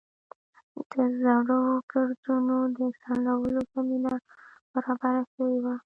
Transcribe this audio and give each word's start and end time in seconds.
د 0.91 0.93
زړو 1.21 1.61
ګردونو 1.91 2.57
د 2.77 2.79
څنډلو 3.01 3.59
زمینه 3.73 4.13
برابره 4.73 5.23
شوې 5.33 5.57
وه. 5.63 5.75